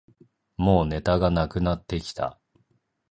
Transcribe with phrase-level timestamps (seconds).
[0.57, 2.39] もうネタがなくなってきた